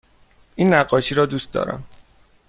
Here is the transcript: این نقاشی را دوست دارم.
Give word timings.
این 0.55 0.73
نقاشی 0.73 1.15
را 1.15 1.25
دوست 1.25 1.51
دارم. 1.53 1.83